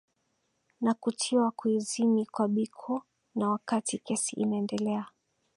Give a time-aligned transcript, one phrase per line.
[0.81, 3.03] Na kutiwa kuizini kwa Biko
[3.35, 5.07] na wakati kesi inaendelea